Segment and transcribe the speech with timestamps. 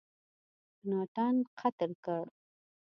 [0.77, 2.23] مکناټن قتل کړ.